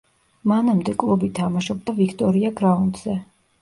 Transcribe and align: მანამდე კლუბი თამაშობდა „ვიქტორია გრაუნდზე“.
მანამდე 0.51 0.95
კლუბი 1.03 1.31
თამაშობდა 1.43 1.97
„ვიქტორია 2.03 2.57
გრაუნდზე“. 2.61 3.23